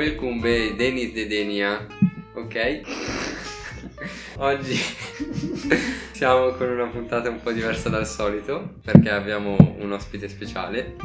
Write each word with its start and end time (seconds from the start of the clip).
welcome 0.00 0.40
be 0.40 0.74
Denis 0.76 1.12
de 1.12 1.26
Denia, 1.26 1.86
ok? 2.32 2.80
Oggi 4.40 4.74
siamo 6.12 6.52
con 6.52 6.70
una 6.70 6.86
puntata 6.86 7.28
un 7.28 7.42
po' 7.42 7.52
diversa 7.52 7.90
dal 7.90 8.06
solito 8.06 8.76
perché 8.82 9.10
abbiamo 9.10 9.58
un 9.78 9.92
ospite 9.92 10.26
speciale. 10.30 10.96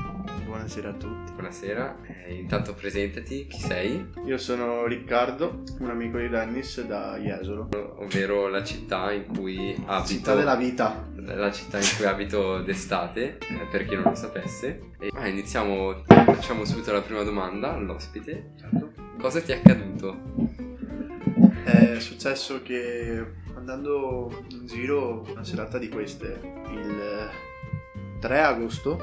Buonasera 0.65 0.89
a 0.89 0.93
tutti. 0.93 1.31
Buonasera, 1.33 1.97
eh, 2.25 2.33
intanto 2.33 2.73
presentati, 2.73 3.45
chi 3.45 3.59
sei? 3.59 4.03
Io 4.25 4.39
sono 4.39 4.87
Riccardo, 4.87 5.61
un 5.77 5.91
amico 5.91 6.17
di 6.17 6.27
Dennis 6.27 6.83
da 6.83 7.19
Jesolo. 7.19 7.69
Ovvero 7.97 8.47
la 8.47 8.63
città 8.63 9.11
in 9.11 9.27
cui 9.27 9.75
abito. 9.85 10.07
Città 10.07 10.33
della 10.33 10.55
vita. 10.55 11.07
La 11.17 11.51
città 11.51 11.77
in 11.77 11.85
cui 11.95 12.05
abito 12.05 12.63
d'estate, 12.63 13.37
eh, 13.37 13.67
per 13.69 13.85
chi 13.85 13.93
non 13.93 14.05
lo 14.05 14.15
sapesse. 14.15 14.93
E, 14.97 15.11
ah, 15.13 15.27
iniziamo, 15.27 16.01
facciamo 16.03 16.65
subito 16.65 16.91
la 16.91 17.01
prima 17.03 17.21
domanda 17.21 17.75
all'ospite. 17.75 18.53
Certo. 18.59 18.91
Cosa 19.19 19.41
ti 19.41 19.51
è 19.51 19.57
accaduto? 19.57 20.17
È 21.63 21.99
successo 21.99 22.63
che 22.63 23.23
andando 23.53 24.45
in 24.49 24.65
giro 24.65 25.27
una 25.29 25.43
serata 25.43 25.77
di 25.77 25.89
queste, 25.89 26.41
il 26.71 27.29
3 28.19 28.41
agosto, 28.41 28.97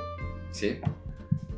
Sì? 0.51 1.01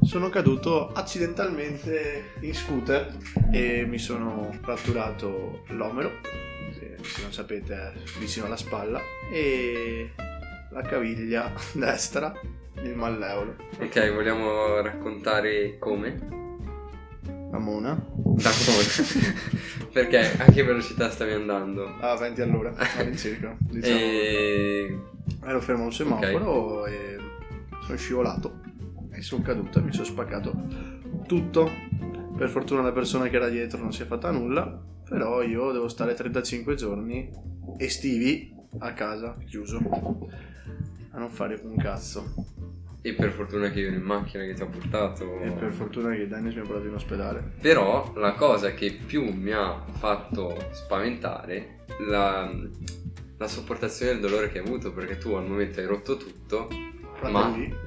Sono 0.05 0.29
caduto 0.29 0.93
accidentalmente 0.93 2.33
in 2.41 2.55
scooter 2.55 3.17
e 3.51 3.85
mi 3.87 3.99
sono 3.99 4.57
fratturato 4.61 5.65
l'omero, 5.69 6.21
se, 6.73 6.97
non 7.23 7.33
sapete 7.33 7.75
è 7.75 7.93
vicino 8.19 8.47
alla 8.47 8.57
spalla, 8.57 9.01
e 9.31 10.11
la 10.71 10.83
caviglia 10.83 11.53
destra, 11.73 12.33
il 12.83 12.95
malleolo. 12.95 13.57
Ok, 13.81 14.13
vogliamo 14.13 14.81
raccontare 14.81 15.79
come? 15.79 16.43
La 17.51 17.59
mona. 17.59 17.95
Da 18.15 18.51
come? 18.51 19.63
Perché 19.93 20.37
a 20.37 20.45
che 20.51 20.65
velocità 20.65 21.09
stavi 21.09 21.33
andando? 21.33 21.97
a 22.01 22.17
20 22.17 22.43
all'ora 22.43 22.75
all'incirca 22.99 23.57
diciamo. 23.61 23.97
E... 23.97 24.99
ero 25.45 25.61
fermo 25.61 25.83
a 25.83 25.87
un 25.87 25.93
semaforo 25.93 26.87
e 26.87 27.17
sono 27.85 27.97
scivolato 27.97 28.65
e 29.15 29.23
sono 29.23 29.43
caduto 29.43 29.79
e 29.79 29.83
mi 29.83 29.93
sono 29.93 30.07
spaccato 30.07 30.53
tutto. 31.27 31.71
Per 32.37 32.49
fortuna 32.49 32.83
la 32.83 32.93
persona 32.93 33.29
che 33.29 33.37
era 33.37 33.49
dietro 33.49 33.79
non 33.79 33.93
si 33.93 34.03
è 34.03 34.07
fatta 34.07 34.31
nulla 34.31 34.93
però 35.09 35.43
io 35.43 35.71
devo 35.71 35.89
stare 35.89 36.15
35 36.15 36.75
giorni 36.75 37.31
estivi 37.77 38.53
a 38.79 38.93
casa 38.95 39.37
chiuso 39.47 39.79
a 41.11 41.19
non 41.19 41.31
fare 41.31 41.61
un 41.63 41.77
cazzo. 41.77 42.53
E 43.03 43.13
per 43.13 43.31
fortuna 43.33 43.71
che 43.71 43.81
io 43.81 43.89
ero 43.89 43.97
in 43.97 44.03
macchina 44.03 44.45
che 44.45 44.55
ti 44.55 44.63
ho 44.63 44.69
portato. 44.69 45.39
e 45.41 45.51
per 45.51 45.73
fortuna 45.73 46.15
che 46.15 46.27
Dennis 46.27 46.55
mi 46.55 46.61
ha 46.61 46.65
portato 46.65 46.89
in 46.89 46.95
ospedale. 46.95 47.53
Però 47.61 48.15
la 48.17 48.33
cosa 48.33 48.73
che 48.73 48.99
più 49.07 49.31
mi 49.31 49.53
ha 49.53 49.85
fatto 49.91 50.57
spaventare 50.71 51.85
la, 52.09 52.51
la 53.37 53.47
sopportazione 53.47 54.13
del 54.13 54.23
dolore 54.23 54.51
che 54.51 54.59
hai 54.59 54.65
avuto 54.65 54.91
perché 54.93 55.19
tu 55.19 55.33
al 55.35 55.47
momento 55.47 55.81
hai 55.81 55.87
rotto 55.87 56.17
tutto 56.17 56.69
Fratelli, 57.17 57.69
ma 57.69 57.84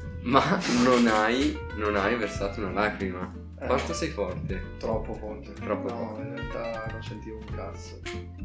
non 0.83 1.08
hai, 1.08 1.58
non 1.78 1.95
hai 1.95 2.16
versato 2.16 2.59
una 2.61 2.72
lacrima. 2.72 3.31
eh, 3.61 3.66
Quanto 3.66 3.94
sei 3.94 4.09
forte? 4.09 4.61
troppo 4.78 5.14
forte 5.14 5.53
Troppo 5.53 5.88
no 5.89 6.08
forte. 6.16 6.22
in 6.22 6.36
realtà 6.36 6.86
non 6.92 7.02
sentivo 7.03 7.38
un 7.38 7.56
cazzo 7.56 8.00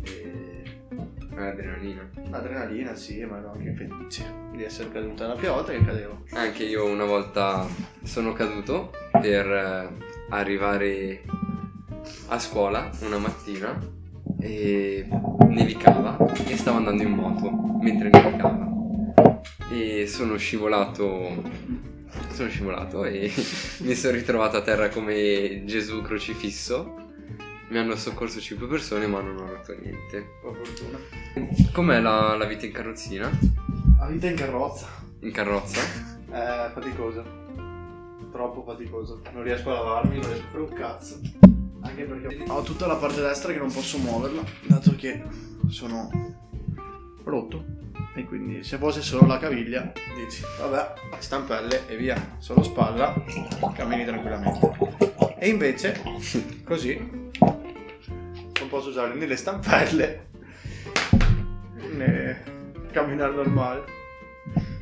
e 0.04 0.62
L'adrenalina. 1.34 2.08
Adrenalina, 2.30 2.94
sì, 2.94 3.24
ma 3.24 3.38
ero 3.38 3.52
anche 3.52 3.72
felice 3.72 4.22
di 4.52 4.62
essere 4.64 4.90
caduta. 4.92 5.26
La 5.28 5.34
prima 5.34 5.54
volta 5.54 5.72
che 5.72 5.82
cadevo. 5.82 6.24
Anche 6.32 6.64
io 6.64 6.84
una 6.84 7.06
volta 7.06 7.66
sono 8.02 8.32
caduto 8.34 8.90
per 9.12 9.46
eh, 9.50 9.88
arrivare 10.28 11.22
a 12.28 12.38
scuola 12.38 12.90
una 13.00 13.16
mattina 13.16 13.78
e 14.40 15.08
nevicava 15.48 16.18
e 16.46 16.56
stavo 16.56 16.76
andando 16.76 17.02
in 17.02 17.10
moto 17.12 17.50
mentre 17.80 18.10
nevicava 18.10 18.70
sono 20.12 20.36
scivolato 20.36 21.42
sono 22.32 22.48
scivolato 22.50 23.04
e 23.04 23.32
mi 23.80 23.94
sono 23.94 24.12
ritrovato 24.14 24.58
a 24.58 24.62
terra 24.62 24.90
come 24.90 25.62
Gesù 25.64 26.02
crocifisso 26.02 27.00
mi 27.70 27.78
hanno 27.78 27.96
soccorso 27.96 28.38
5 28.38 28.66
persone 28.66 29.06
ma 29.06 29.22
non 29.22 29.36
ho 29.38 29.46
rotto 29.46 29.74
niente 29.80 30.26
Per 30.42 30.54
fortuna. 30.54 30.98
com'è 31.72 32.00
la, 32.00 32.36
la 32.36 32.44
vita 32.44 32.66
in 32.66 32.72
carrozzina? 32.72 33.30
La 33.98 34.06
vita 34.08 34.28
in 34.28 34.36
carrozza. 34.36 34.86
in 35.20 35.32
carrozza? 35.32 35.80
È 36.28 36.70
faticosa. 36.74 37.24
Troppo 38.30 38.62
faticosa. 38.62 39.16
Non 39.32 39.42
riesco 39.42 39.70
a 39.70 39.74
lavarmi, 39.74 40.18
non 40.18 40.26
riesco 40.28 40.46
a 40.46 40.50
fare 40.50 40.62
un 40.62 40.72
cazzo. 40.74 41.20
Anche 41.80 42.04
perché 42.04 42.44
ho 42.46 42.62
tutta 42.62 42.86
la 42.86 42.96
parte 42.96 43.20
destra 43.22 43.52
che 43.52 43.58
non 43.58 43.72
posso 43.72 43.96
muoverla, 43.98 44.42
dato 44.66 44.94
che 44.96 45.22
sono 45.68 46.10
rotto. 47.24 47.64
E 48.14 48.24
quindi 48.24 48.62
se 48.62 48.76
fosse 48.76 49.00
solo 49.00 49.26
la 49.26 49.38
caviglia, 49.38 49.90
dici, 50.14 50.42
vabbè, 50.58 51.16
stampelle 51.18 51.88
e 51.88 51.96
via, 51.96 52.36
solo 52.38 52.62
spalla, 52.62 53.14
cammini 53.74 54.04
tranquillamente. 54.04 54.70
E 55.38 55.48
invece, 55.48 56.02
così, 56.64 57.30
non 57.38 58.68
posso 58.68 58.90
usare 58.90 59.14
né 59.14 59.26
le 59.26 59.36
stampelle 59.36 60.26
né 61.92 62.42
camminare 62.90 63.32
normale. 63.32 63.84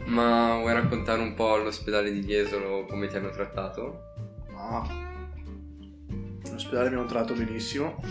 Ma 0.06 0.56
vuoi 0.58 0.72
raccontare 0.72 1.20
un 1.22 1.34
po' 1.34 1.54
all'ospedale 1.54 2.10
di 2.10 2.24
Jesolo 2.24 2.84
come 2.86 3.06
ti 3.06 3.16
hanno 3.16 3.30
trattato? 3.30 4.12
No. 4.50 4.88
In 6.44 6.54
ospedale 6.54 6.90
mi 6.90 6.96
hanno 6.96 7.06
trattato 7.06 7.34
benissimo. 7.34 8.02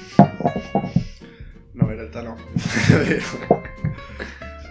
No, 1.73 1.89
in 1.89 1.95
realtà 1.95 2.21
no. 2.21 2.37
È 2.55 3.03
vero. 3.03 3.58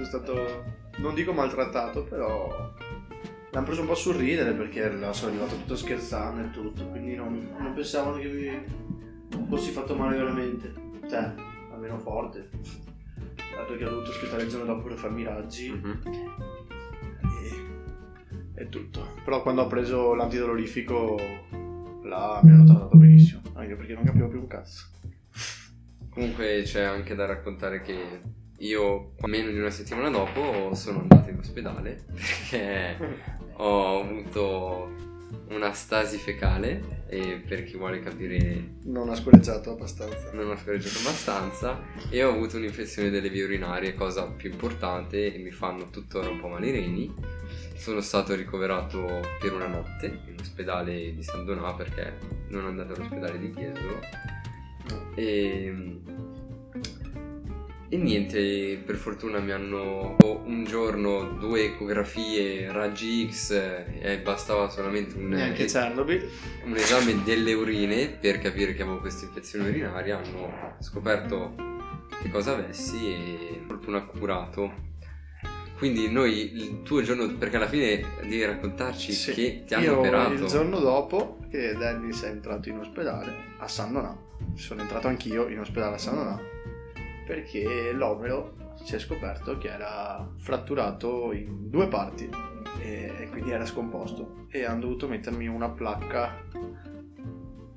Stato, 0.09 0.65
non 0.99 1.15
dico 1.15 1.33
maltrattato, 1.33 2.03
però 2.05 2.73
mi 2.79 3.57
hanno 3.57 3.65
preso 3.67 3.83
un 3.83 3.87
po' 3.87 3.95
sul 3.95 4.15
ridere 4.15 4.53
perché 4.53 4.91
sono 5.13 5.31
arrivato 5.31 5.55
tutto 5.57 5.77
scherzando 5.77 6.41
e 6.43 6.51
tutto, 6.51 6.87
quindi 6.89 7.15
non, 7.15 7.55
non 7.59 7.75
pensavano 7.75 8.17
che 8.19 8.27
mi 8.29 9.47
fossi 9.49 9.71
fatto 9.71 9.95
male 9.95 10.17
veramente. 10.17 10.73
Cioè, 11.09 11.35
almeno 11.73 11.99
forte. 11.99 12.49
Dato 13.57 13.77
che 13.77 13.85
ho 13.85 13.91
dovuto 13.91 14.11
aspettare 14.11 14.45
il 14.45 14.49
giorno 14.49 14.65
dopo 14.67 14.89
per 14.89 14.97
farmi 14.97 15.21
i 15.23 15.25
raggi 15.25 15.71
Mhm. 15.71 16.01
e 18.55 18.69
tutto. 18.69 19.07
Però 19.25 19.43
quando 19.43 19.63
ho 19.63 19.67
preso 19.67 20.15
l'antidolorifico 20.15 21.17
là 22.03 22.41
mi 22.43 22.51
hanno 22.53 22.65
trattato 22.65 22.97
benissimo, 22.97 23.43
anche 23.55 23.75
perché 23.77 23.93
non 23.95 24.05
capivo 24.05 24.29
più 24.29 24.41
un 24.41 24.47
cazzo. 24.47 24.87
Comunque 26.11 26.63
c'è 26.65 26.83
anche 26.83 27.15
da 27.15 27.27
raccontare 27.27 27.83
che 27.83 28.23
io 28.59 29.13
meno 29.27 29.51
di 29.51 29.59
una 29.59 29.71
settimana 29.71 30.11
dopo 30.11 30.75
sono 30.75 31.01
andato 31.01 31.31
in 31.31 31.39
ospedale 31.39 32.05
perché 32.13 32.97
ho 33.57 34.01
avuto 34.01 35.07
una 35.51 35.73
stasi 35.73 36.19
fecale 36.19 37.05
e 37.09 37.43
per 37.47 37.65
chi 37.65 37.77
vuole 37.77 38.01
capire 38.01 38.77
Non 38.85 39.09
ha 39.09 39.15
scorreggiato 39.15 39.73
abbastanza. 39.73 40.31
non 40.33 40.51
ho 40.51 40.57
scorreggiato 40.57 40.99
abbastanza 40.99 41.81
e 42.11 42.23
ho 42.23 42.33
avuto 42.33 42.57
un'infezione 42.57 43.11
delle 43.11 43.31
vie 43.31 43.45
urinarie, 43.45 43.95
cosa 43.95 44.27
più 44.27 44.51
importante 44.51 45.35
e 45.35 45.39
mi 45.39 45.51
fanno 45.51 45.89
tuttora 45.91 46.29
un 46.29 46.41
po' 46.41 46.49
male 46.49 46.69
i 46.69 46.73
reni. 46.73 47.15
Sono 47.77 48.01
stato 48.01 48.35
ricoverato 48.35 49.21
per 49.41 49.53
una 49.53 49.69
notte 49.69 50.07
in 50.27 50.37
ospedale 50.39 51.15
di 51.15 51.23
San 51.23 51.45
Donà 51.45 51.73
perché 51.75 52.19
non 52.49 52.67
andate 52.67 52.93
all'ospedale 52.93 53.39
di 53.39 53.51
Chiesolo 53.53 54.01
e, 55.15 56.01
e 57.91 57.97
niente, 57.97 58.81
per 58.85 58.97
fortuna 58.97 59.39
mi 59.39 59.51
hanno 59.53 60.17
un 60.45 60.65
giorno 60.65 61.37
due 61.39 61.65
ecografie, 61.65 62.71
raggi 62.71 63.31
X 63.31 63.51
e 63.53 64.19
bastava 64.23 64.69
solamente 64.69 65.17
un, 65.17 65.29
Neanche 65.29 65.65
Chernobyl. 65.65 66.29
un 66.65 66.77
esame 66.77 67.23
delle 67.25 67.55
urine 67.55 68.09
per 68.09 68.39
capire 68.41 68.75
che 68.75 68.83
avevo 68.83 68.99
questa 68.99 69.25
infezione 69.25 69.69
urinaria, 69.69 70.19
hanno 70.19 70.77
scoperto 70.81 71.55
che 72.23 72.31
cosa 72.31 72.53
avessi 72.53 73.07
e 73.07 73.57
per 73.67 73.77
fortuna 73.77 74.03
curato. 74.03 74.87
Quindi 75.79 76.11
noi 76.11 76.57
il 76.57 76.83
tuo 76.83 77.03
giorno, 77.03 77.33
perché 77.37 77.57
alla 77.57 77.69
fine 77.69 78.05
devi 78.23 78.45
raccontarci 78.45 79.13
Sì. 79.13 79.33
che 79.33 79.63
ti 79.65 79.75
hanno 79.75 79.85
Io 79.85 79.99
operato. 79.99 80.33
il 80.33 80.45
giorno 80.45 80.81
dopo 80.81 81.39
che 81.51 81.75
Dennis 81.75 82.23
è 82.23 82.29
entrato 82.29 82.69
in 82.69 82.79
ospedale 82.79 83.33
a 83.59 83.69
San 83.69 83.93
Donà, 83.93 84.15
sono 84.57 84.81
entrato 84.83 85.07
anch'io 85.07 85.49
in 85.49 85.61
ospedale 85.61 85.95
a 85.95 85.99
San 85.99 86.17
Donà 86.17 86.57
perché 87.29 87.93
l'omero 87.93 88.55
si 88.83 88.95
è 88.95 88.99
scoperto 88.99 89.59
che 89.59 89.69
era 89.69 90.27
fratturato 90.39 91.35
in 91.35 91.69
due 91.69 91.87
parti 91.87 92.27
e, 92.81 93.29
quindi 93.31 93.51
era 93.51 93.67
scomposto 93.67 94.47
e 94.49 94.65
hanno 94.65 94.81
dovuto 94.81 95.07
mettermi 95.07 95.47
una 95.47 95.69
placca 95.69 96.43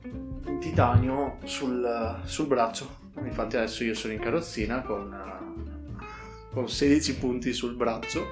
in 0.06 0.58
titanio 0.62 1.40
sul, 1.44 2.22
sul 2.24 2.48
braccio. 2.48 3.00
Infatti 3.22 3.58
adesso 3.58 3.84
io 3.84 3.94
sono 3.94 4.14
in 4.14 4.20
carrozzina 4.20 4.84
con, 4.84 5.14
con 6.54 6.70
16 6.70 7.18
punti 7.18 7.52
sul 7.52 7.76
braccio 7.76 8.24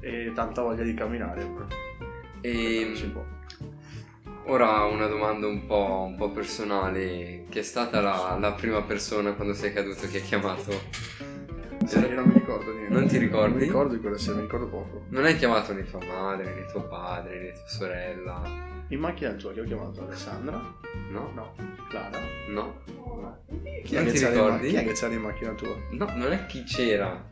e 0.00 0.32
tanta 0.34 0.62
voglia 0.62 0.82
di 0.82 0.94
camminare. 0.94 1.44
però 1.44 1.66
E 2.40 2.82
non 2.84 2.96
si 2.96 3.08
può. 3.08 3.37
Ora 4.48 4.84
una 4.84 5.06
domanda 5.06 5.46
un 5.46 5.66
po', 5.66 6.04
un 6.08 6.16
po' 6.16 6.30
personale. 6.30 7.44
Chi 7.48 7.58
è 7.58 7.62
stata 7.62 8.00
la, 8.00 8.36
la 8.38 8.52
prima 8.52 8.82
persona 8.82 9.32
quando 9.32 9.54
sei 9.54 9.72
caduto 9.72 10.06
che 10.08 10.18
hai 10.18 10.22
chiamato? 10.22 10.72
Io 11.90 12.14
non 12.14 12.24
mi 12.26 12.34
ricordo 12.34 12.72
niente. 12.72 12.92
Non 12.92 13.06
ti 13.06 13.16
ricordi? 13.18 13.48
Non 13.50 13.58
mi 13.58 13.64
ricordo 13.64 13.94
di 13.94 14.00
quella 14.00 14.18
sera, 14.18 14.36
mi 14.36 14.42
ricordo 14.42 14.66
poco. 14.68 15.04
Non 15.08 15.24
hai 15.24 15.36
chiamato 15.36 15.72
né 15.72 15.84
tua 15.88 16.00
madre, 16.04 16.54
né 16.54 16.66
tuo 16.70 16.82
padre, 16.82 17.38
né 17.40 17.52
tua 17.52 17.66
sorella? 17.66 18.42
In 18.88 19.00
macchina 19.00 19.32
tua 19.32 19.52
che 19.52 19.60
ho 19.60 19.64
chiamato 19.64 20.02
Alessandra? 20.04 20.60
No? 21.10 21.30
No. 21.34 21.54
Clara? 21.88 22.18
No? 22.48 22.80
No. 22.86 23.38
Chi 23.84 23.94
Non 23.94 24.06
è, 24.06 24.10
ti 24.10 24.16
in 24.16 24.22
ma- 24.22 24.28
ricordi? 24.30 24.68
chi 24.68 24.74
è 24.76 24.84
che 24.84 24.92
c'era 24.92 25.14
in 25.14 25.20
macchina 25.22 25.52
tua? 25.52 25.74
No, 25.92 26.10
non 26.14 26.32
è 26.32 26.46
chi 26.46 26.62
c'era. 26.64 27.26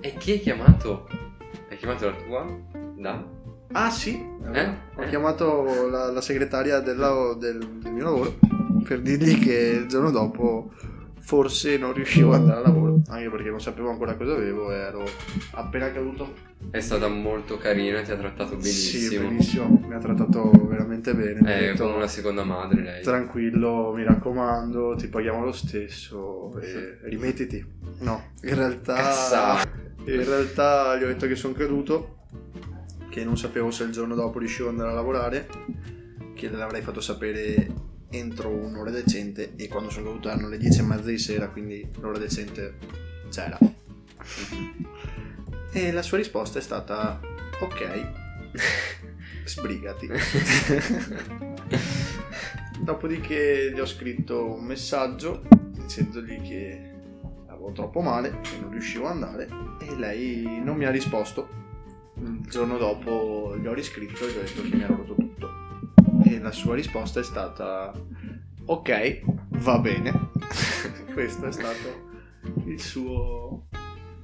È 0.00 0.14
chi 0.16 0.32
hai 0.32 0.40
chiamato? 0.40 1.08
Hai 1.68 1.76
chiamato 1.76 2.06
la 2.06 2.16
tua? 2.16 2.46
Da? 2.96 3.24
Ah 3.72 3.90
sì, 3.90 4.20
Eh? 4.52 4.68
ho 4.96 5.02
Eh? 5.02 5.08
chiamato 5.08 5.88
la, 5.88 6.10
la 6.10 6.20
segretaria 6.20 6.80
della- 6.80 7.34
del, 7.38 7.58
del 7.58 7.92
mio 7.92 8.04
lavoro 8.04 8.34
per 8.84 9.00
dirgli 9.00 9.38
che 9.38 9.78
il 9.82 9.86
giorno 9.86 10.10
dopo 10.10 10.72
forse 11.20 11.76
non 11.78 11.92
riuscivo 11.92 12.32
ad 12.32 12.40
andare 12.40 12.56
al 12.58 12.64
lavoro, 12.64 13.00
anche 13.08 13.30
perché 13.30 13.50
non 13.50 13.60
sapevo 13.60 13.88
ancora 13.90 14.16
cosa 14.16 14.32
avevo 14.32 14.72
e 14.72 14.76
ero 14.76 15.04
appena 15.52 15.92
caduto. 15.92 16.48
È 16.70 16.80
stata 16.80 17.06
molto 17.06 17.56
carina, 17.58 18.00
ti 18.02 18.10
ha 18.10 18.16
trattato 18.16 18.60
Sì, 18.60 18.98
benissimo. 18.98 19.28
benissimo, 19.28 19.82
mi 19.86 19.94
ha 19.94 19.98
trattato 19.98 20.50
veramente 20.66 21.14
bene. 21.14 21.38
È 21.40 21.60
detto, 21.70 21.84
come 21.84 21.96
una 21.96 22.06
seconda 22.08 22.42
madre 22.42 22.82
lei. 22.82 23.02
tranquillo, 23.04 23.92
mi 23.94 24.02
raccomando, 24.02 24.96
ti 24.96 25.06
paghiamo 25.06 25.44
lo 25.44 25.52
stesso 25.52 26.58
e 26.60 26.98
rimettiti. 27.02 27.64
No, 28.00 28.30
in 28.42 28.54
realtà... 28.56 28.94
Cazzato. 28.94 29.68
In 30.06 30.24
realtà 30.24 30.96
gli 30.96 31.04
ho 31.04 31.06
detto 31.06 31.26
che 31.28 31.36
sono 31.36 31.52
caduto, 31.52 32.19
che 33.10 33.24
non 33.24 33.36
sapevo 33.36 33.70
se 33.70 33.84
il 33.84 33.90
giorno 33.90 34.14
dopo 34.14 34.38
riuscivo 34.38 34.68
ad 34.68 34.74
andare 34.74 34.92
a 34.92 34.94
lavorare, 34.94 35.48
che 36.34 36.48
l'avrei 36.48 36.80
fatto 36.80 37.00
sapere 37.00 37.88
entro 38.10 38.48
un'ora 38.48 38.90
decente 38.90 39.54
e 39.56 39.68
quando 39.68 39.90
sono 39.90 40.06
caduto 40.06 40.28
erano 40.28 40.48
le 40.48 40.56
10 40.58 40.78
e 40.78 40.82
mezza 40.82 41.08
di 41.08 41.18
sera, 41.18 41.48
quindi 41.48 41.86
l'ora 42.00 42.18
decente 42.18 42.76
c'era. 43.30 43.58
E 45.72 45.92
la 45.92 46.02
sua 46.02 46.16
risposta 46.16 46.58
è 46.58 46.62
stata 46.62 47.20
ok, 47.60 48.06
sbrigati. 49.44 50.08
Dopodiché 52.80 53.72
gli 53.72 53.78
ho 53.78 53.86
scritto 53.86 54.54
un 54.54 54.64
messaggio 54.64 55.42
dicendogli 55.72 56.40
che 56.40 56.90
avevo 57.46 57.72
troppo 57.72 58.00
male, 58.00 58.40
che 58.40 58.58
non 58.60 58.70
riuscivo 58.70 59.06
ad 59.06 59.12
andare 59.12 59.48
e 59.80 59.96
lei 59.96 60.60
non 60.62 60.76
mi 60.76 60.84
ha 60.84 60.90
risposto. 60.90 61.58
Il 62.22 62.46
giorno 62.48 62.76
dopo 62.76 63.56
gli 63.58 63.66
ho 63.66 63.72
riscritto 63.72 64.26
e 64.26 64.32
gli 64.32 64.36
ho 64.36 64.42
detto 64.42 64.62
che 64.62 64.76
mi 64.76 64.82
ero 64.82 64.96
rotto 64.96 65.14
tutto. 65.14 65.50
E 66.24 66.38
la 66.38 66.52
sua 66.52 66.74
risposta 66.74 67.20
è 67.20 67.22
stata 67.22 67.92
ok, 68.66 69.22
va 69.62 69.78
bene. 69.78 70.30
Questo 71.12 71.46
è 71.46 71.52
stato 71.52 72.08
il 72.66 72.80
suo... 72.80 73.68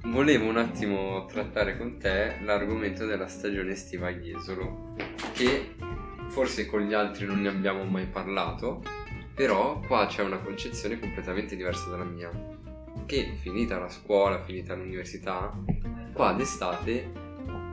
Volevo 0.05 0.47
un 0.47 0.57
attimo 0.57 1.25
trattare 1.25 1.77
con 1.77 1.97
te 1.97 2.37
l'argomento 2.41 3.05
della 3.05 3.27
stagione 3.27 3.71
estiva 3.71 4.07
a 4.07 4.11
Jesolo, 4.11 4.95
che 5.33 5.75
forse 6.29 6.65
con 6.65 6.81
gli 6.81 6.93
altri 6.93 7.25
non 7.25 7.41
ne 7.41 7.49
abbiamo 7.49 7.83
mai 7.83 8.05
parlato, 8.05 8.81
però 9.33 9.79
qua 9.81 10.05
c'è 10.05 10.23
una 10.23 10.39
concezione 10.39 10.99
completamente 10.99 11.55
diversa 11.55 11.89
dalla 11.89 12.05
mia. 12.05 12.31
Che 13.05 13.33
finita 13.41 13.79
la 13.79 13.89
scuola, 13.89 14.43
finita 14.43 14.75
l'università, 14.75 15.51
qua 16.13 16.33
d'estate 16.33 17.26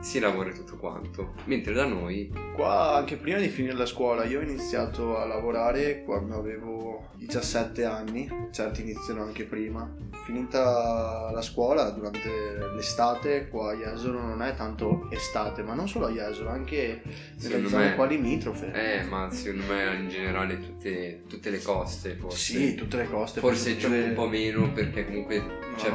si 0.05 0.19
lavora 0.19 0.51
tutto 0.51 0.77
quanto, 0.77 1.33
mentre 1.45 1.73
da 1.73 1.85
noi 1.85 2.31
Qua 2.53 2.95
anche 2.95 3.17
prima 3.17 3.39
di 3.39 3.49
finire 3.49 3.73
la 3.73 3.87
scuola 3.87 4.23
io 4.23 4.39
ho 4.39 4.43
iniziato 4.43 5.17
a 5.17 5.25
lavorare 5.25 6.03
quando 6.03 6.35
avevo 6.37 7.09
17 7.15 7.83
anni, 7.83 8.29
certi 8.51 8.81
iniziano 8.81 9.23
anche 9.23 9.43
prima. 9.45 9.91
Finita 10.23 11.31
la 11.33 11.41
scuola 11.41 11.89
durante 11.89 12.29
l'estate 12.75 13.47
qua 13.49 13.71
a 13.71 13.75
Jesolo 13.75 14.21
non 14.21 14.41
è 14.41 14.55
tanto 14.55 15.09
estate, 15.11 15.63
ma 15.63 15.73
non 15.73 15.87
solo 15.89 16.05
a 16.05 16.11
Jesolo, 16.11 16.49
anche 16.49 17.01
nelle 17.41 17.67
zone 17.67 17.89
me- 17.89 17.95
qua 17.95 18.05
limitrofe. 18.05 18.71
Eh, 18.71 19.03
ma 19.03 19.29
secondo 19.31 19.65
me 19.73 19.95
in 19.95 20.07
generale 20.09 20.59
tutte, 20.59 21.23
tutte 21.27 21.49
le 21.49 21.61
coste 21.61 22.15
forse. 22.15 22.37
Sì, 22.37 22.75
tutte 22.75 22.97
le 22.97 23.09
coste. 23.09 23.39
Forse 23.39 23.75
giù 23.75 23.89
le- 23.89 24.03
un 24.03 24.13
po' 24.13 24.27
meno 24.27 24.71
perché 24.71 25.05
comunque... 25.05 25.39
No, 25.39 25.77
cioè. 25.77 25.89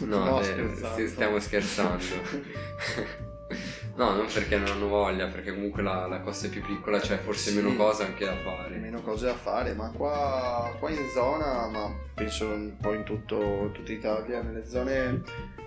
No, 0.00 0.24
No, 0.24 0.40
eh, 0.40 1.06
stiamo 1.08 1.38
scherzando. 1.40 2.04
no, 3.96 4.14
non 4.14 4.26
perché 4.32 4.56
non 4.58 4.68
hanno 4.68 4.88
voglia, 4.88 5.26
perché 5.28 5.52
comunque 5.52 5.82
la, 5.82 6.06
la 6.06 6.20
costa 6.20 6.46
è 6.46 6.50
più 6.50 6.62
piccola, 6.62 6.98
c'è 7.00 7.18
forse 7.18 7.50
Sì. 7.50 7.56
meno 7.56 7.74
cose 7.76 8.04
anche 8.04 8.24
da 8.24 8.36
fare. 8.36 8.76
meno 8.76 9.02
cose 9.02 9.26
da 9.26 9.34
fare, 9.34 9.74
ma 9.74 9.90
qua, 9.90 10.74
qua 10.78 10.90
in 10.90 11.08
zona, 11.12 11.66
ma 11.68 11.92
penso 12.14 12.46
un 12.46 12.76
po' 12.80 12.92
in 12.94 13.04
tutto, 13.04 13.70
tutta 13.72 13.92
Italia, 13.92 14.42
nelle 14.42 14.66
zone 14.66 15.22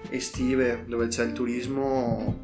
estive 0.10 0.84
dove 0.86 1.08
c'è 1.08 1.24
il 1.24 1.32
turismo 1.34 2.42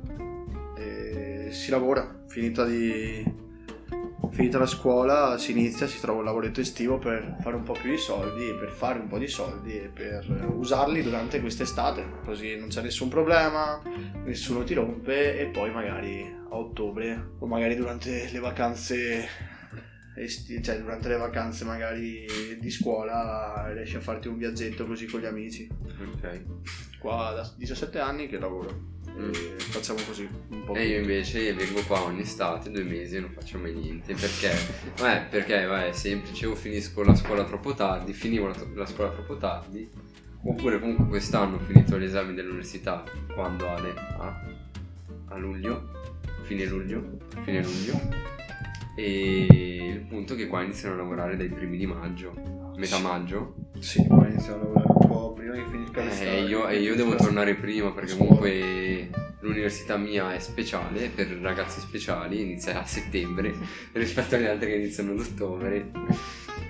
eh, 0.78 1.50
si 1.52 1.70
lavora, 1.72 2.24
finita, 2.28 2.64
di, 2.66 3.24
finita 4.32 4.58
la 4.58 4.66
scuola 4.66 5.38
si 5.38 5.52
inizia, 5.52 5.88
si 5.88 6.00
trova 6.00 6.20
un 6.20 6.26
lavoretto 6.26 6.62
estivo 6.62 6.98
per 6.98 7.38
fare 7.42 7.56
un 7.56 7.64
po' 7.64 7.74
più 7.74 7.92
di 7.92 7.98
soldi, 7.98 8.54
per 8.60 8.70
fare 8.70 9.00
un 9.00 9.08
po' 9.08 9.18
di 9.18 9.28
soldi 9.28 9.78
e 9.78 9.88
per 9.88 10.26
usarli 10.56 11.02
durante 11.02 11.40
quest'estate, 11.40 12.06
così 12.24 12.58
non 12.58 12.70
c'è 12.70 12.82
nessun 12.82 13.10
problema, 13.10 13.82
nessuno 14.24 14.64
ti 14.64 14.74
rompe 14.74 15.40
e 15.40 15.46
poi 15.48 15.72
magari 15.72 16.38
a 16.50 16.56
ottobre 16.56 17.32
o 17.40 17.46
magari 17.46 17.76
durante 17.76 18.30
le 18.32 18.40
vacanze 18.40 19.28
esti- 20.24 20.62
cioè 20.62 20.80
durante 20.80 21.08
le 21.08 21.18
vacanze 21.18 21.66
magari 21.66 22.26
di 22.60 22.70
scuola 22.72 23.72
riesci 23.74 23.96
a 23.96 24.00
farti 24.02 24.28
un 24.28 24.38
viaggetto 24.38 24.86
così 24.86 25.06
con 25.06 25.20
gli 25.22 25.26
amici. 25.26 25.68
Ok. 26.14 26.42
Qua 27.00 27.32
da 27.34 27.54
17 27.56 28.00
anni 28.00 28.28
che 28.28 28.38
lavoro 28.38 28.98
Mm. 29.10 29.34
e 29.34 29.56
facciamo 29.60 30.00
così 30.06 30.30
un 30.50 30.64
po'. 30.66 30.76
E 30.76 30.86
io 30.88 31.00
invece 31.00 31.52
vengo 31.54 31.82
qua 31.82 32.02
ogni 32.04 32.22
estate, 32.22 32.70
due 32.70 32.84
mesi 32.84 33.16
e 33.16 33.20
non 33.22 33.32
faccio 33.32 33.58
mai 33.58 33.74
niente. 33.74 34.14
Perché? 34.14 34.52
Beh, 35.02 35.22
perché 35.32 35.66
va, 35.66 35.86
è 35.86 35.92
semplice, 35.94 36.46
o 36.46 36.56
finisco 36.56 37.04
la 37.04 37.16
scuola 37.16 37.44
troppo 37.44 37.74
tardi, 37.74 38.14
finivo 38.14 38.48
la, 38.48 38.56
la 38.76 38.86
scuola 38.86 39.10
troppo 39.12 39.36
tardi, 39.38 39.90
oppure 40.44 40.80
comunque 40.80 41.08
quest'anno 41.08 41.56
ho 41.56 41.60
finito 41.60 42.00
gli 42.00 42.04
esami 42.04 42.34
dell'università 42.34 43.04
quando 43.34 43.68
Ale? 43.68 43.94
A, 43.98 44.42
a 45.30 45.38
luglio, 45.38 45.90
fine 46.44 46.66
luglio, 46.66 47.18
fine 47.44 47.62
luglio. 47.64 48.39
E 49.00 49.92
il 49.94 50.02
punto 50.02 50.34
è 50.34 50.36
che 50.36 50.48
qua 50.48 50.62
iniziano 50.62 50.96
a 50.96 50.98
lavorare 50.98 51.38
dai 51.38 51.48
primi 51.48 51.78
di 51.78 51.86
maggio, 51.86 52.34
metà 52.76 53.00
maggio. 53.00 53.56
Sì, 53.80 54.06
poi 54.06 54.28
iniziamo 54.28 54.56
a 54.56 54.64
lavorare 54.64 54.88
un 54.90 55.08
po' 55.08 55.34
prima 55.34 55.54
che 55.54 55.66
finisca 55.72 56.04
l'estate. 56.04 56.38
Eh, 56.38 56.44
io, 56.44 56.68
e 56.68 56.80
io 56.80 56.96
devo 56.96 57.16
tornare 57.16 57.56
prima 57.56 57.94
perché 57.94 58.18
comunque 58.18 59.10
l'università 59.40 59.96
mia 59.96 60.34
è 60.34 60.40
speciale 60.40 61.08
per 61.08 61.28
ragazzi 61.40 61.80
speciali, 61.80 62.42
inizia 62.42 62.82
a 62.82 62.86
settembre 62.86 63.54
rispetto 63.94 64.36
agli 64.36 64.46
altri 64.46 64.72
che 64.72 64.76
iniziano 64.76 65.14
ad 65.14 65.20
ottobre. 65.20 65.92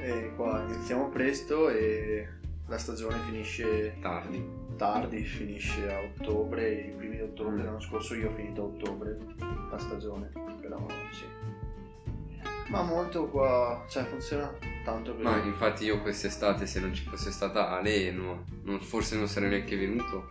E 0.03 0.31
qua 0.36 0.63
iniziamo 0.67 1.09
presto 1.09 1.67
e 1.69 2.27
la 2.67 2.77
stagione 2.77 3.17
finisce 3.25 3.95
Tardi. 4.00 4.45
tardi, 4.77 5.24
finisce 5.24 5.91
a 5.91 6.00
ottobre, 6.00 6.74
i 6.74 6.91
primi 6.91 7.15
di 7.15 7.24
ottobre 7.24 7.63
l'anno 7.63 7.81
scorso 7.81 8.13
io 8.13 8.29
ho 8.29 8.33
finito 8.33 8.62
a 8.62 8.65
ottobre 8.65 9.17
la 9.71 9.79
stagione, 9.79 10.29
però 10.62 10.86
sì. 11.12 11.38
Ma 12.69 12.83
molto 12.83 13.27
qua, 13.27 13.83
cioè 13.88 14.03
funziona 14.03 14.51
tanto 14.83 15.13
per 15.15 15.23
Ma 15.23 15.38
infatti 15.43 15.85
io 15.85 16.01
quest'estate 16.01 16.65
se 16.65 16.79
non 16.79 16.93
ci 16.93 17.03
fosse 17.03 17.31
stata 17.31 17.69
Ale 17.69 18.11
no, 18.11 18.43
non- 18.63 18.79
forse 18.79 19.15
non 19.17 19.27
sarei 19.27 19.49
neanche 19.49 19.75
venuto. 19.75 20.27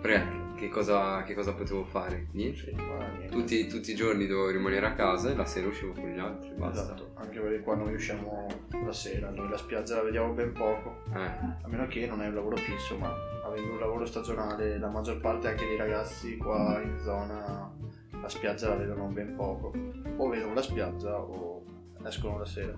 Perché 0.00 0.38
che 0.56 0.68
cosa, 0.68 1.22
che 1.22 1.32
cosa 1.34 1.54
potevo 1.54 1.84
fare? 1.84 2.26
Niente. 2.32 2.72
Niente. 2.74 3.28
Tutti, 3.28 3.66
tutti 3.66 3.92
i 3.92 3.94
giorni 3.94 4.26
dovevo 4.26 4.50
rimanere 4.50 4.86
a 4.86 4.92
casa 4.92 5.30
e 5.30 5.34
la 5.34 5.46
sera 5.46 5.68
uscivo 5.68 5.92
con 5.92 6.04
gli 6.10 6.18
altri, 6.18 6.50
basta. 6.54 6.82
Esatto, 6.82 7.10
anche 7.14 7.40
perché 7.40 7.60
qua 7.60 7.76
noi 7.76 7.94
usciamo 7.94 8.46
la 8.84 8.92
sera, 8.92 9.30
noi 9.30 9.48
la 9.48 9.56
spiaggia 9.56 9.96
la 9.96 10.02
vediamo 10.02 10.32
ben 10.34 10.52
poco, 10.52 11.02
Eh, 11.14 11.18
a 11.18 11.66
meno 11.66 11.86
che 11.86 12.06
non 12.06 12.20
è 12.20 12.26
un 12.28 12.34
lavoro 12.34 12.56
fisso, 12.56 12.98
ma 12.98 13.10
avendo 13.42 13.72
un 13.72 13.78
lavoro 13.78 14.04
stagionale 14.04 14.78
la 14.78 14.88
maggior 14.88 15.18
parte 15.18 15.48
anche 15.48 15.66
dei 15.66 15.78
ragazzi 15.78 16.36
qua 16.36 16.78
in 16.82 16.98
zona 17.02 17.72
la 18.20 18.28
spiaggia 18.28 18.68
la 18.68 18.76
vedono 18.76 19.06
ben 19.06 19.34
poco, 19.34 19.72
o 20.16 20.28
vedono 20.28 20.54
la 20.54 20.62
spiaggia 20.62 21.18
o 21.18 21.64
escono 22.04 22.38
la 22.38 22.46
sera. 22.46 22.76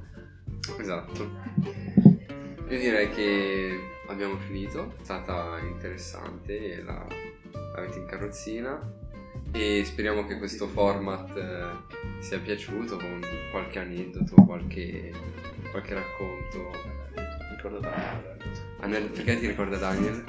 Esatto. 0.78 1.30
Io 2.68 2.78
direi 2.78 3.10
che 3.10 3.78
abbiamo 4.08 4.38
finito, 4.38 4.94
è 4.98 5.04
stata 5.04 5.58
interessante, 5.60 6.82
la, 6.82 7.06
l'avete 7.74 7.98
in 7.98 8.06
carrozzina 8.06 8.80
e 9.50 9.82
speriamo 9.84 10.24
che 10.24 10.38
questo 10.38 10.66
format 10.66 11.36
eh, 11.36 12.22
sia 12.22 12.38
piaciuto 12.38 12.96
con 12.96 13.20
qualche 13.50 13.78
aneddoto, 13.78 14.34
qualche, 14.42 15.12
qualche 15.70 15.94
racconto. 15.94 16.70
Ricordo 17.56 17.80
tanto. 17.80 18.40
Anel- 18.80 19.10
perché 19.10 19.38
ti 19.38 19.46
ricorda 19.46 19.76
Daniel? 19.76 20.24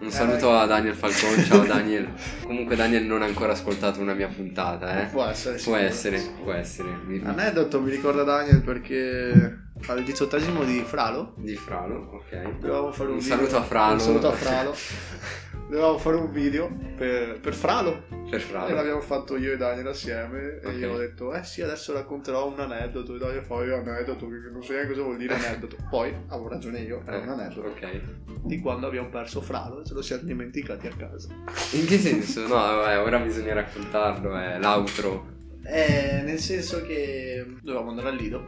Un 0.00 0.10
saluto 0.10 0.52
a 0.56 0.66
Daniel 0.66 0.94
Falcone, 0.94 1.44
ciao 1.44 1.64
Daniel. 1.64 2.08
Comunque 2.44 2.76
Daniel 2.76 3.04
non 3.04 3.22
ha 3.22 3.26
ancora 3.26 3.52
ascoltato 3.52 4.00
una 4.00 4.14
mia 4.14 4.28
puntata, 4.28 5.02
eh. 5.02 5.06
Può 5.06 5.24
essere, 5.24 5.54
Può 5.56 5.62
sicuro. 5.74 5.78
essere, 5.80 6.22
può 6.42 6.52
essere. 6.52 6.88
Aneddoto 7.24 7.80
mi 7.80 7.90
ricorda 7.90 8.22
Daniel 8.22 8.62
perché 8.62 9.58
al 9.86 10.02
diciottesimo 10.02 10.64
di 10.64 10.82
Fralo 10.86 11.34
Di 11.36 11.56
Fralo, 11.56 12.10
ok. 12.14 12.58
dovevamo 12.58 12.92
fare 12.92 13.08
un, 13.10 13.14
Un 13.16 13.20
video- 13.20 13.36
saluto 13.36 13.56
a 13.56 13.62
Fralo. 13.62 13.92
Un 13.94 14.00
saluto 14.00 14.28
a 14.28 14.32
Fralo. 14.32 14.74
dovevamo 15.68 15.98
fare 15.98 16.16
un 16.16 16.30
video 16.30 16.70
per, 16.96 17.40
per 17.40 17.54
Fralo 17.54 18.04
Per 18.30 18.34
e 18.34 18.38
Fralo. 18.38 18.74
l'abbiamo 18.74 19.00
fatto 19.00 19.36
io 19.36 19.52
e 19.52 19.56
Daniel 19.56 19.88
assieme 19.88 20.60
e 20.62 20.66
Ok. 20.66 20.74
io 20.76 20.92
ho 20.92 20.98
detto 20.98 21.34
eh 21.34 21.42
sì 21.42 21.62
adesso 21.62 21.92
racconterò 21.92 22.46
un 22.48 22.60
aneddoto 22.60 23.14
e 23.14 23.18
Daniel 23.18 23.42
fa 23.44 23.62
io 23.64 23.76
aneddoto 23.76 24.26
perché 24.26 24.50
non 24.50 24.62
so 24.62 24.72
neanche 24.72 24.90
cosa 24.92 25.02
vuol 25.02 25.16
dire 25.16 25.34
aneddoto 25.34 25.76
poi 25.88 26.14
avevo 26.28 26.48
ragione 26.48 26.80
io 26.80 27.02
era 27.06 27.18
un 27.18 27.28
aneddoto 27.28 27.68
Ok. 27.68 28.00
di 28.44 28.60
quando 28.60 28.86
abbiamo 28.86 29.08
perso 29.08 29.40
Fralo 29.40 29.80
e 29.80 29.84
ce 29.86 29.94
lo 29.94 30.02
siamo 30.02 30.22
dimenticati 30.24 30.86
a 30.86 30.92
casa 30.96 31.28
In 31.72 31.86
che 31.86 31.98
senso? 31.98 32.42
No, 32.42 32.48
vabbè, 32.54 33.00
ora 33.00 33.18
bisogna 33.18 33.54
raccontarlo, 33.54 34.36
è 34.36 34.58
l'outro. 34.58 35.32
Eh, 35.66 36.20
nel 36.24 36.38
senso 36.38 36.82
che 36.82 37.44
dovevamo 37.62 37.88
andare 37.90 38.08
al 38.08 38.16
Lido 38.16 38.44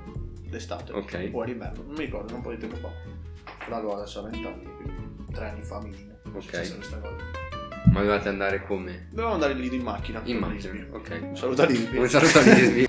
d'estate, 0.49 0.93
Ok. 0.93 1.31
o 1.33 1.41
a 1.43 1.49
inverno, 1.49 1.83
non 1.85 1.93
mi 1.95 2.05
ricordo, 2.05 2.35
un 2.35 2.43
po' 2.43 2.51
di 2.51 2.59
tempo 2.59 2.77
fa. 2.77 2.91
Fralo 3.65 3.95
adesso 3.97 4.21
ha 4.21 4.29
20 4.29 4.47
anni, 4.47 4.65
quindi 4.65 5.33
3 5.33 5.49
anni 5.49 5.63
fa 5.63 5.81
minimo. 5.81 6.16
Ok. 6.37 6.43
successa 6.45 6.75
questa 6.75 6.99
cosa. 6.99 7.17
Ma 7.93 8.01
dovevate 8.01 8.29
andare 8.29 8.63
come? 8.65 9.07
Dovevamo 9.11 9.35
andare 9.35 9.55
Lido 9.55 9.75
in 9.77 9.83
macchina. 9.83 10.21
In 10.25 10.39
macchina, 10.39 10.73
Lisby. 10.73 10.89
ok. 10.95 11.19
Un 11.23 11.37
saluto 11.37 11.63
a 11.63 11.67
Lisby. 11.67 11.97
Un 11.99 12.09
saluto 12.09 12.39
a 12.39 12.43
Lisby. 12.43 12.87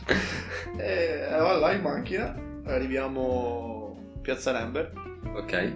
E 0.77 0.83
eravamo 0.83 1.59
là 1.59 1.71
in 1.73 1.81
macchina, 1.81 2.35
arriviamo 2.65 3.97
a 4.15 4.19
Piazza 4.19 4.51
Rember, 4.51 4.91
ok. 5.35 5.73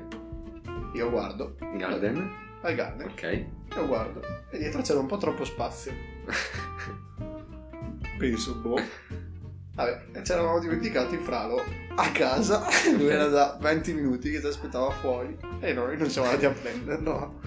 io 0.94 1.10
guardo, 1.10 1.56
Garden. 1.78 2.30
al 2.62 2.75
Garden, 2.75 3.08
Ok. 3.08 3.46
io 3.75 3.88
guardo, 3.88 4.22
e 4.51 4.58
dietro 4.58 4.82
c'era 4.82 5.00
un 5.00 5.08
po' 5.08 5.18
troppo 5.18 5.44
spazio. 5.46 5.92
Penso, 8.20 8.56
boh. 8.56 8.80
Vabbè, 9.74 10.22
ci 10.24 10.32
eravamo 10.34 10.60
dimenticati 10.60 11.18
Fralo 11.18 11.63
a 11.96 12.10
casa. 12.12 12.66
Lui 12.98 13.08
era 13.08 13.28
da 13.28 13.58
20 13.60 13.94
minuti 13.94 14.30
che 14.32 14.40
ci 14.40 14.46
aspettava 14.48 14.90
fuori 14.92 15.36
e 15.60 15.74
noi 15.74 15.98
non 15.98 16.10
siamo 16.10 16.28
andati 16.28 16.46
a 16.46 16.51
prenderlo. 16.51 17.40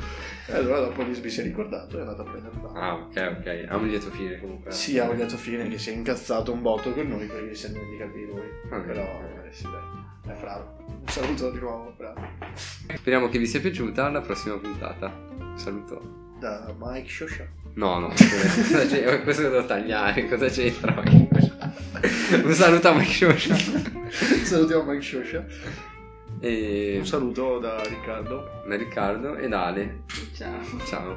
E 0.47 0.55
allora 0.55 0.81
dopo 0.81 1.03
Lisby 1.03 1.31
si 1.31 1.41
è 1.41 1.43
ricordato 1.43 1.97
e 1.97 1.99
è 1.99 2.01
andato 2.03 2.23
a 2.23 2.25
prendere 2.25 2.55
Fralo. 2.59 2.75
Ah, 2.79 2.95
ok, 2.95 3.37
ok. 3.41 3.65
Ha 3.69 3.77
un 3.77 3.87
lieto 3.87 4.11
fine 4.11 4.39
comunque. 4.41 4.71
Sì, 4.73 4.99
ha 4.99 5.05
vogliato 5.07 5.37
fine 5.37 5.69
che 5.69 5.79
si 5.79 5.91
è 5.91 5.93
incazzato 5.95 6.53
un 6.53 6.63
botto 6.63 6.93
con 6.93 7.07
noi 7.09 7.27
perché 7.27 7.55
si 7.55 7.67
è 7.67 7.69
dimenticati 7.71 8.13
di 8.19 8.27
lui. 8.27 8.43
Ah, 8.71 8.79
Però, 8.81 9.03
ok. 9.03 9.47
eh, 9.47 9.53
sì, 9.53 9.63
dai, 9.65 10.33
è 10.33 10.37
Fralo. 10.39 10.77
Un 10.87 11.09
saluto 11.09 11.51
di 11.51 11.59
nuovo, 11.59 11.95
Fralo. 11.97 12.21
Speriamo 12.95 13.29
che 13.29 13.39
vi 13.39 13.47
sia 13.47 13.61
piaciuta 13.61 14.07
alla 14.07 14.21
prossima 14.21 14.57
puntata. 14.57 15.07
Un 15.39 15.59
saluto. 15.59 16.23
Da 16.41 16.75
Mike 16.79 17.09
Shosha. 17.09 17.47
No, 17.75 17.99
no, 17.99 18.09
c'è- 18.15 19.23
questo 19.23 19.43
lo 19.43 19.49
devo 19.51 19.67
tagliare, 19.67 20.29
cosa 20.29 20.47
c'entra 20.49 20.95
Mike 21.03 21.29
Shosha? 21.41 21.54
Un 22.43 22.53
saluto 22.53 22.89
a 22.89 22.95
Mike 22.95 23.13
Shosha. 23.13 23.55
Salutiamo 24.45 24.85
Mike 24.85 25.03
Shosha. 25.03 25.47
E 26.41 26.97
Un 26.99 27.07
saluto 27.07 27.59
da 27.59 27.83
Riccardo. 27.83 28.63
da 28.67 28.77
Riccardo 28.77 29.37
e 29.37 29.49
da 29.49 29.67
Ale. 29.67 30.03
Ciao. 30.35 30.61
Ciao. 30.87 31.17